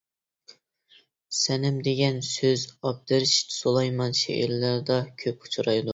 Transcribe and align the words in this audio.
«سەنەم» 1.39 1.77
دېگەن 1.89 2.17
سۆز 2.29 2.63
ئابدۇرېشىت 2.81 3.57
سۇلايمان 3.59 4.19
شېئىرلىرىدا 4.21 5.01
كۆپ 5.25 5.47
ئۇچرايدۇ. 5.49 5.89